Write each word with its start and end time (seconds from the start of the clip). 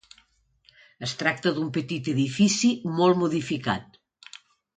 Es 1.07 1.13
tracta 1.19 1.53
d'un 1.57 1.67
petit 1.75 2.09
edifici 2.15 2.73
molt 3.01 3.21
modificat. 3.25 4.01